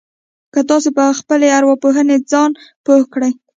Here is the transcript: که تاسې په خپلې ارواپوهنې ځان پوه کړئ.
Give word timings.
که 0.53 0.59
تاسې 0.69 0.89
په 0.97 1.03
خپلې 1.19 1.47
ارواپوهنې 1.57 2.17
ځان 2.31 2.51
پوه 2.85 3.01
کړئ. 3.13 3.31